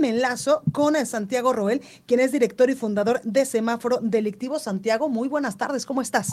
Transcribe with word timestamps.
Me 0.00 0.10
enlazo 0.10 0.62
con 0.72 0.94
Santiago 1.06 1.52
Roel, 1.52 1.80
quien 2.06 2.20
es 2.20 2.32
director 2.32 2.70
y 2.70 2.74
fundador 2.74 3.20
de 3.22 3.44
Semáforo 3.44 3.98
Delictivo. 4.02 4.58
Santiago, 4.58 5.08
muy 5.08 5.28
buenas 5.28 5.56
tardes, 5.56 5.86
¿cómo 5.86 6.02
estás? 6.02 6.30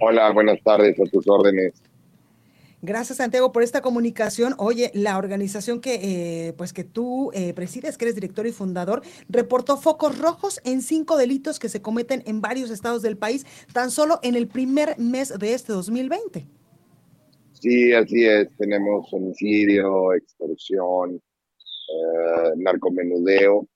Hola, 0.00 0.30
buenas 0.32 0.62
tardes, 0.62 0.98
a 1.00 1.04
tus 1.04 1.28
órdenes. 1.28 1.74
Gracias, 2.80 3.18
Santiago, 3.18 3.50
por 3.50 3.64
esta 3.64 3.80
comunicación. 3.80 4.54
Oye, 4.58 4.92
la 4.94 5.18
organización 5.18 5.80
que, 5.80 5.98
eh, 6.48 6.52
pues 6.52 6.72
que 6.72 6.84
tú 6.84 7.32
eh, 7.34 7.52
presides, 7.52 7.98
que 7.98 8.04
eres 8.04 8.14
director 8.14 8.46
y 8.46 8.52
fundador, 8.52 9.02
reportó 9.28 9.76
focos 9.76 10.16
rojos 10.18 10.60
en 10.64 10.80
cinco 10.80 11.16
delitos 11.16 11.58
que 11.58 11.68
se 11.68 11.82
cometen 11.82 12.22
en 12.26 12.40
varios 12.40 12.70
estados 12.70 13.02
del 13.02 13.16
país, 13.16 13.46
tan 13.72 13.90
solo 13.90 14.20
en 14.22 14.36
el 14.36 14.46
primer 14.46 14.96
mes 14.98 15.36
de 15.36 15.54
este 15.54 15.72
2020. 15.72 16.46
Sí, 17.54 17.92
así 17.92 18.24
es. 18.24 18.48
Tenemos 18.56 19.12
homicidio, 19.12 20.14
extorsión, 20.14 21.20
eh, 21.88 22.52
narcomenudeo 22.56 23.66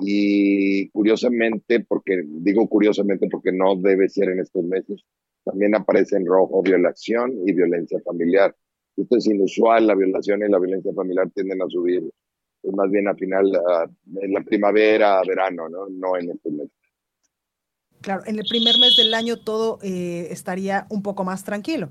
y 0.00 0.88
curiosamente, 0.90 1.80
porque 1.80 2.22
digo 2.26 2.68
curiosamente 2.68 3.28
porque 3.30 3.52
no 3.52 3.76
debe 3.76 4.08
ser 4.08 4.30
en 4.30 4.40
estos 4.40 4.64
meses, 4.64 5.02
también 5.44 5.74
aparece 5.74 6.16
en 6.16 6.26
rojo 6.26 6.62
violación 6.62 7.32
y 7.46 7.52
violencia 7.52 8.00
familiar. 8.04 8.54
Esto 8.96 9.16
es 9.16 9.26
inusual, 9.26 9.86
la 9.86 9.94
violación 9.94 10.42
y 10.42 10.50
la 10.50 10.58
violencia 10.58 10.92
familiar 10.92 11.30
tienden 11.34 11.62
a 11.62 11.66
subir 11.68 12.02
pues, 12.60 12.74
más 12.74 12.90
bien 12.90 13.08
a 13.08 13.14
final, 13.14 13.50
en 14.20 14.32
la 14.32 14.42
primavera, 14.42 15.20
verano, 15.26 15.68
¿no? 15.68 15.88
No 15.88 16.16
en 16.16 16.30
este 16.30 16.50
mes. 16.50 16.68
Claro, 18.00 18.22
en 18.26 18.38
el 18.38 18.44
primer 18.48 18.78
mes 18.78 18.96
del 18.96 19.14
año 19.14 19.38
todo 19.38 19.78
eh, 19.82 20.28
estaría 20.30 20.86
un 20.90 21.02
poco 21.02 21.24
más 21.24 21.44
tranquilo. 21.44 21.90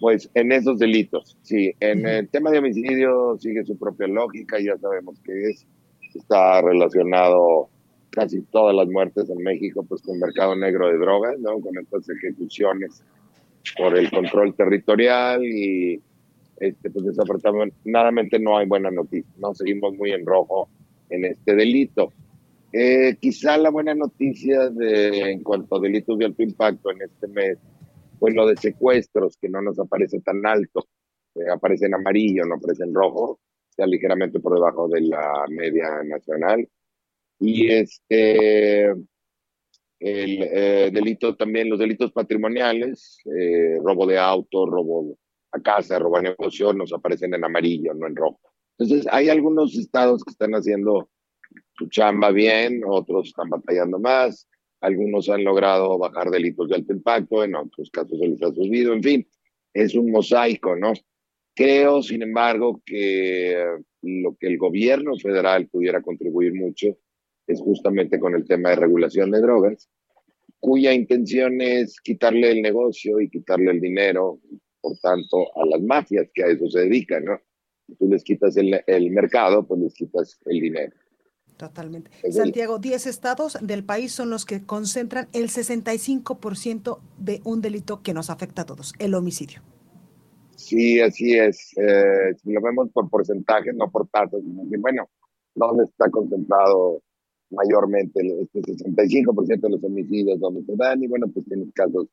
Pues 0.00 0.30
en 0.34 0.52
esos 0.52 0.78
delitos, 0.78 1.36
sí. 1.42 1.74
En 1.80 2.06
el 2.06 2.28
tema 2.28 2.50
de 2.50 2.58
homicidio 2.58 3.36
sigue 3.38 3.64
su 3.64 3.78
propia 3.78 4.06
lógica, 4.06 4.58
ya 4.60 4.76
sabemos 4.76 5.18
que 5.20 5.50
es, 5.50 5.66
está 6.14 6.60
relacionado 6.60 7.68
casi 8.10 8.42
todas 8.42 8.74
las 8.74 8.88
muertes 8.88 9.28
en 9.30 9.42
México, 9.42 9.84
pues 9.88 10.02
con 10.02 10.18
mercado 10.18 10.54
negro 10.56 10.88
de 10.88 10.98
drogas, 10.98 11.38
¿no? 11.38 11.60
Con 11.60 11.78
estas 11.78 12.08
ejecuciones 12.08 13.02
por 13.76 13.96
el 13.96 14.10
control 14.10 14.54
territorial 14.54 15.44
y 15.44 16.00
este, 16.58 16.90
pues 16.90 17.04
desafortunadamente 17.04 18.38
no 18.38 18.56
hay 18.56 18.66
buena 18.66 18.90
noticia, 18.90 19.30
¿no? 19.38 19.54
Seguimos 19.54 19.94
muy 19.96 20.12
en 20.12 20.24
rojo 20.24 20.68
en 21.10 21.24
este 21.24 21.54
delito. 21.54 22.12
Eh, 22.72 23.16
quizá 23.20 23.56
la 23.56 23.70
buena 23.70 23.94
noticia 23.94 24.68
de, 24.70 25.32
en 25.32 25.42
cuanto 25.42 25.76
a 25.76 25.80
delitos 25.80 26.18
de 26.18 26.24
alto 26.26 26.42
impacto 26.42 26.90
en 26.90 27.02
este 27.02 27.28
mes 27.28 27.58
fue 28.18 28.32
lo 28.32 28.46
de 28.46 28.56
secuestros, 28.56 29.36
que 29.40 29.48
no 29.48 29.62
nos 29.62 29.78
aparece 29.78 30.20
tan 30.20 30.44
alto, 30.46 30.86
eh, 31.34 31.50
aparece 31.52 31.86
en 31.86 31.94
amarillo, 31.94 32.44
no 32.44 32.56
aparece 32.56 32.84
en 32.84 32.94
rojo, 32.94 33.40
sea 33.68 33.86
ligeramente 33.86 34.40
por 34.40 34.54
debajo 34.54 34.88
de 34.88 35.02
la 35.02 35.44
media 35.48 36.02
nacional. 36.04 36.68
Y 37.38 37.70
este, 37.70 38.86
el 38.86 40.42
eh, 40.42 40.90
delito 40.92 41.36
también, 41.36 41.70
los 41.70 41.78
delitos 41.78 42.12
patrimoniales, 42.12 43.18
eh, 43.24 43.78
robo 43.82 44.06
de 44.06 44.18
auto, 44.18 44.66
robo 44.66 45.18
a 45.52 45.60
casa, 45.60 45.98
robo 45.98 46.18
a 46.18 46.22
negocio, 46.22 46.72
nos 46.72 46.92
aparecen 46.92 47.34
en 47.34 47.44
amarillo, 47.44 47.94
no 47.94 48.06
en 48.06 48.16
rojo. 48.16 48.40
Entonces, 48.78 49.06
hay 49.10 49.28
algunos 49.30 49.76
estados 49.76 50.22
que 50.22 50.30
están 50.30 50.52
haciendo 50.52 51.08
su 51.78 51.88
chamba 51.88 52.30
bien, 52.30 52.82
otros 52.86 53.28
están 53.28 53.48
batallando 53.48 53.98
más, 53.98 54.48
algunos 54.80 55.28
han 55.28 55.44
logrado 55.44 55.98
bajar 55.98 56.30
delitos 56.30 56.68
de 56.68 56.76
alto 56.76 56.92
impacto, 56.92 57.44
en 57.44 57.54
otros 57.54 57.90
casos 57.90 58.18
se 58.18 58.28
les 58.28 58.42
ha 58.42 58.52
subido, 58.52 58.92
en 58.92 59.02
fin, 59.02 59.28
es 59.72 59.94
un 59.94 60.10
mosaico, 60.10 60.76
¿no? 60.76 60.92
Creo, 61.54 62.02
sin 62.02 62.22
embargo, 62.22 62.82
que 62.84 63.56
lo 64.02 64.36
que 64.36 64.46
el 64.46 64.58
gobierno 64.58 65.16
federal 65.16 65.68
pudiera 65.68 66.02
contribuir 66.02 66.54
mucho 66.54 66.96
es 67.46 67.60
justamente 67.60 68.18
con 68.18 68.34
el 68.34 68.46
tema 68.46 68.70
de 68.70 68.76
regulación 68.76 69.30
de 69.30 69.40
drogas, 69.40 69.88
cuya 70.60 70.92
intención 70.92 71.60
es 71.60 72.00
quitarle 72.00 72.50
el 72.50 72.62
negocio 72.62 73.20
y 73.20 73.30
quitarle 73.30 73.70
el 73.70 73.80
dinero, 73.80 74.40
por 74.80 74.98
tanto, 74.98 75.46
a 75.56 75.66
las 75.66 75.82
mafias 75.82 76.28
que 76.34 76.42
a 76.42 76.48
eso 76.48 76.68
se 76.68 76.80
dedican, 76.80 77.24
¿no? 77.24 77.40
Si 77.86 77.94
tú 77.96 78.08
les 78.08 78.24
quitas 78.24 78.56
el, 78.56 78.80
el 78.86 79.10
mercado, 79.10 79.66
pues 79.66 79.80
les 79.80 79.94
quitas 79.94 80.38
el 80.46 80.60
dinero. 80.60 80.92
Totalmente. 81.56 82.10
Santiago, 82.30 82.78
10 82.78 83.06
estados 83.06 83.56
del 83.62 83.82
país 83.82 84.12
son 84.12 84.28
los 84.28 84.44
que 84.44 84.64
concentran 84.64 85.28
el 85.32 85.48
65% 85.48 87.00
de 87.18 87.40
un 87.44 87.62
delito 87.62 88.02
que 88.02 88.12
nos 88.12 88.28
afecta 88.28 88.62
a 88.62 88.66
todos, 88.66 88.92
el 88.98 89.14
homicidio. 89.14 89.62
Sí, 90.56 91.00
así 91.00 91.34
es. 91.34 91.72
Eh, 91.78 92.34
si 92.42 92.52
lo 92.52 92.60
vemos 92.60 92.90
por 92.92 93.08
porcentaje, 93.08 93.72
no 93.72 93.90
por 93.90 94.06
tasas, 94.08 94.40
bueno, 94.44 95.08
¿dónde 95.54 95.84
está 95.84 96.10
concentrado 96.10 97.02
mayormente 97.50 98.20
este 98.42 98.60
65% 98.60 99.60
de 99.60 99.70
los 99.70 99.84
homicidios 99.84 100.40
donde 100.40 100.62
se 100.64 100.74
dan 100.76 101.02
y 101.02 101.06
bueno, 101.06 101.28
pues 101.32 101.46
tienes 101.46 101.72
casos, 101.72 102.06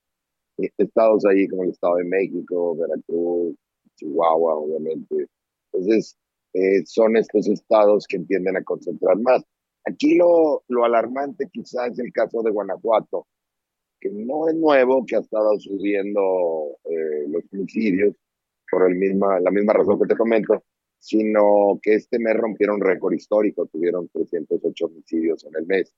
eh, 0.58 0.70
estados 0.78 1.26
ahí 1.26 1.48
como 1.48 1.64
el 1.64 1.72
Estado 1.72 1.96
de 1.96 2.06
México, 2.06 2.76
Veracruz, 2.76 3.56
Chihuahua, 3.96 4.56
obviamente. 4.56 5.28
Entonces, 5.72 6.16
eh, 6.54 6.86
son 6.86 7.18
estos 7.18 7.48
estados 7.48 8.06
que 8.08 8.20
tienden 8.20 8.58
a 8.58 8.64
concentrar 8.64 9.18
más. 9.20 9.44
Aquí 9.86 10.16
lo, 10.16 10.64
lo 10.68 10.86
alarmante 10.86 11.50
quizás 11.52 11.94
es 11.94 12.00
el 12.00 12.14
caso 12.14 12.42
de 12.42 12.52
Guanajuato, 12.52 13.28
que 14.00 14.10
no 14.12 14.48
es 14.48 14.56
nuevo, 14.56 15.06
que 15.06 15.16
ha 15.16 15.20
estado 15.20 15.60
subiendo 15.60 16.78
eh, 16.86 17.28
los 17.28 17.44
homicidios 17.52 18.16
por 18.70 18.90
el 18.90 18.96
misma, 18.96 19.40
la 19.40 19.52
misma 19.52 19.74
razón 19.74 20.00
que 20.00 20.08
te 20.08 20.18
comento, 20.18 20.64
sino 21.00 21.80
que 21.82 21.96
este 21.96 22.20
mes 22.20 22.36
rompieron 22.36 22.80
récord 22.80 23.14
histórico, 23.14 23.66
tuvieron 23.68 24.08
308 24.10 24.86
homicidios 24.86 25.44
en 25.46 25.56
el 25.58 25.66
mes, 25.66 25.94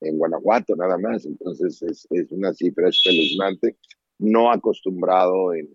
en 0.00 0.18
Guanajuato 0.18 0.76
nada 0.76 0.98
más, 0.98 1.24
entonces 1.26 1.82
es, 1.82 2.06
es 2.10 2.30
una 2.30 2.52
cifra 2.52 2.88
espeluznante, 2.88 3.76
no 4.18 4.50
acostumbrado 4.50 5.54
en, 5.54 5.68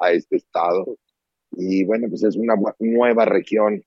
a, 0.00 0.06
a, 0.06 0.12
este 0.12 0.36
estado, 0.36 0.98
y 1.56 1.84
bueno, 1.84 2.08
pues 2.08 2.22
es 2.22 2.36
una 2.36 2.54
nueva 2.78 3.24
región 3.24 3.82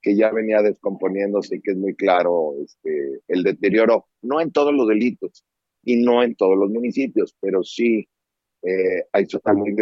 que 0.00 0.16
ya 0.16 0.30
venía 0.30 0.62
descomponiéndose 0.62 1.56
y 1.56 1.60
que 1.60 1.72
es 1.72 1.76
muy 1.76 1.94
claro 1.96 2.54
este, 2.62 3.20
el 3.26 3.42
deterioro, 3.42 4.06
no 4.22 4.40
en 4.40 4.52
todos 4.52 4.72
los 4.72 4.86
delitos 4.86 5.44
y 5.82 5.96
no 5.96 6.22
en 6.22 6.36
todos 6.36 6.56
los 6.56 6.70
municipios, 6.70 7.34
pero 7.40 7.64
sí 7.64 8.08
eh, 8.62 9.04
hay 9.12 9.26
zonas 9.26 9.56
muy 9.56 9.72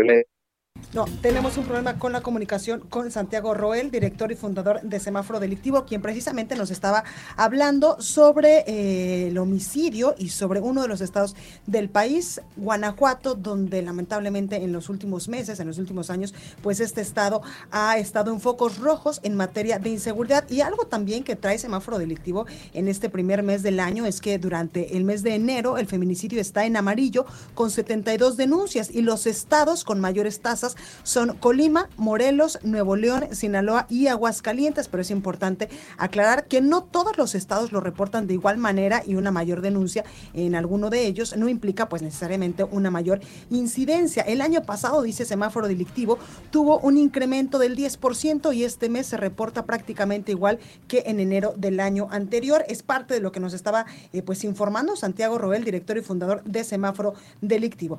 no, 0.97 1.05
tenemos 1.21 1.59
un 1.59 1.65
problema 1.65 1.99
con 1.99 2.13
la 2.13 2.23
comunicación 2.23 2.81
con 2.81 3.11
Santiago 3.11 3.53
Roel, 3.53 3.91
director 3.91 4.33
y 4.33 4.35
fundador 4.35 4.81
de 4.81 4.99
Semáforo 4.99 5.41
Delictivo, 5.41 5.85
quien 5.85 6.01
precisamente 6.01 6.57
nos 6.57 6.71
estaba 6.71 7.05
hablando 7.37 8.01
sobre 8.01 8.65
eh, 8.67 9.29
el 9.29 9.37
homicidio 9.37 10.15
y 10.17 10.31
sobre 10.31 10.61
uno 10.61 10.81
de 10.81 10.89
los 10.89 11.03
estados 11.03 11.37
del 11.67 11.91
país, 11.91 12.41
Guanajuato, 12.57 13.35
donde 13.35 13.83
lamentablemente 13.83 14.57
en 14.57 14.73
los 14.73 14.89
últimos 14.89 15.29
meses, 15.29 15.61
en 15.61 15.67
los 15.67 15.77
últimos 15.77 16.09
años, 16.09 16.33
pues 16.63 16.81
este 16.81 17.03
estado 17.03 17.43
ha 17.71 17.99
estado 17.99 18.33
en 18.33 18.41
focos 18.41 18.79
rojos 18.79 19.21
en 19.23 19.37
materia 19.37 19.79
de 19.79 19.91
inseguridad. 19.91 20.49
Y 20.49 20.63
algo 20.63 20.87
también 20.87 21.25
que 21.25 21.37
trae 21.37 21.59
Semáforo 21.59 21.99
Delictivo 21.99 22.47
en 22.73 22.89
este 22.89 23.11
primer 23.11 23.43
mes 23.43 23.63
del 23.63 23.81
año 23.81 24.07
es 24.07 24.23
que 24.23 24.39
durante 24.39 24.97
el 24.97 25.05
mes 25.05 25.23
de 25.23 25.35
enero 25.35 25.77
el 25.77 25.87
feminicidio 25.87 26.41
está 26.41 26.65
en 26.65 26.77
amarillo 26.77 27.27
con 27.55 27.71
72 27.71 28.39
denuncias 28.39 28.89
y 28.91 29.03
los 29.03 29.27
estados 29.27 29.85
con 29.85 30.01
mayores 30.01 30.41
tasas 30.41 30.66
son 31.03 31.37
Colima, 31.37 31.89
Morelos, 31.97 32.59
Nuevo 32.63 32.97
León, 32.97 33.27
Sinaloa 33.33 33.87
y 33.89 34.09
Aguascalientes, 34.09 34.89
pero 34.89 35.03
es 35.03 35.11
importante 35.11 35.69
aclarar 35.99 36.47
que 36.47 36.61
no 36.61 36.83
todos 36.83 37.19
los 37.19 37.35
estados 37.35 37.73
lo 37.73 37.81
reportan 37.81 38.27
de 38.27 38.35
igual 38.35 38.59
manera 38.59 39.03
y 39.07 39.15
una 39.15 39.31
mayor 39.31 39.61
denuncia 39.61 40.05
en 40.35 40.55
alguno 40.55 40.91
de 40.91 41.07
ellos 41.07 41.37
no 41.37 41.49
implica 41.49 41.89
pues 41.89 42.03
necesariamente 42.03 42.65
una 42.65 42.91
mayor 42.91 43.21
incidencia. 43.51 44.23
El 44.23 44.41
año 44.41 44.63
pasado, 44.63 45.03
dice 45.03 45.25
semáforo 45.25 45.69
delictivo, 45.69 46.19
tuvo 46.51 46.79
un 46.79 46.97
incremento 46.97 47.59
del 47.59 47.77
10% 47.77 48.55
y 48.55 48.65
este 48.65 48.89
mes 48.89 49.07
se 49.07 49.17
reporta 49.17 49.65
prácticamente 49.65 50.33
igual 50.33 50.59
que 50.89 51.05
en 51.07 51.21
enero 51.21 51.55
del 51.57 51.81
año 51.81 52.09
anterior. 52.11 52.65
Es 52.69 52.83
parte 52.83 53.15
de 53.15 53.21
lo 53.21 53.33
que 53.33 53.41
nos 53.41 53.55
estaba 53.55 53.87
eh, 54.13 54.23
pues 54.23 54.45
informando 54.45 54.97
Santiago 54.97 55.39
Roel, 55.39 55.65
director 55.65 55.97
y 55.99 56.03
fundador 56.03 56.43
de 56.45 56.65
Semáforo 56.65 57.15
Delictivo. 57.41 57.99